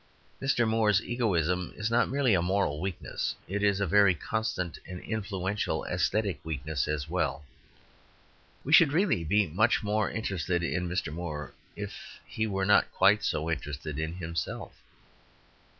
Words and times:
Mr. 0.41 0.67
Moore's 0.67 0.99
egoism 1.03 1.71
is 1.75 1.91
not 1.91 2.09
merely 2.09 2.33
a 2.33 2.41
moral 2.41 2.81
weakness, 2.81 3.35
it 3.47 3.61
is 3.61 3.79
a 3.79 3.85
very 3.85 4.15
constant 4.15 4.79
and 4.87 4.99
influential 5.01 5.85
aesthetic 5.85 6.43
weakness 6.43 6.87
as 6.87 7.07
well. 7.07 7.45
We 8.63 8.73
should 8.73 8.93
really 8.93 9.23
be 9.23 9.45
much 9.45 9.83
more 9.83 10.09
interested 10.09 10.63
in 10.63 10.89
Mr. 10.89 11.13
Moore 11.13 11.53
if 11.75 12.19
he 12.25 12.47
were 12.47 12.65
not 12.65 12.91
quite 12.91 13.23
so 13.23 13.47
interested 13.51 13.99
in 13.99 14.13
himself. 14.15 14.73